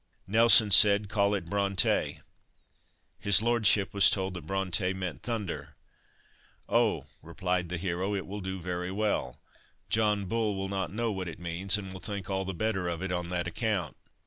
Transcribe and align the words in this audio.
Nelson 0.25 0.71
said 0.71 1.09
"call 1.09 1.35
it 1.35 1.45
Bronte." 1.45 2.21
His 3.19 3.39
lordship 3.43 3.93
was 3.93 4.09
told 4.09 4.33
that 4.33 4.47
"Bronte" 4.47 4.93
meant 4.95 5.21
"thunder." 5.21 5.75
"Oh," 6.67 7.05
replied 7.21 7.69
the 7.69 7.77
hero, 7.77 8.15
"it 8.15 8.25
will 8.25 8.41
do 8.41 8.59
very 8.59 8.89
well; 8.89 9.39
John 9.91 10.25
Bull 10.25 10.55
will 10.55 10.69
not 10.69 10.91
know 10.91 11.11
what 11.11 11.27
it 11.27 11.37
means, 11.37 11.77
and 11.77 11.93
will 11.93 11.99
think 11.99 12.31
all 12.31 12.45
the 12.45 12.53
better 12.55 12.87
of 12.87 13.03
it 13.03 13.11
on 13.11 13.29
that 13.29 13.45
account." 13.45 13.95